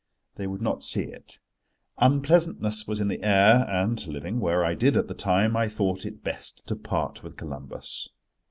They 0.33 0.47
would 0.47 0.63
not 0.63 0.81
see 0.81 1.03
it. 1.03 1.37
Unpleasantness 1.99 2.87
was 2.87 3.01
in 3.01 3.07
the 3.07 3.21
air, 3.21 3.67
and, 3.69 4.03
living 4.07 4.39
where 4.39 4.65
I 4.65 4.73
did 4.73 4.97
at 4.97 5.07
the 5.07 5.13
time, 5.13 5.55
I 5.55 5.69
thought 5.69 6.07
it 6.07 6.23
best 6.23 6.65
to 6.65 6.75
part 6.75 7.21
with 7.21 7.37
Columbus. 7.37 8.09